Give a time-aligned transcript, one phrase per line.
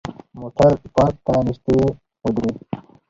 [0.39, 1.79] موټر پارک ته نژدې
[2.23, 2.57] ودرید.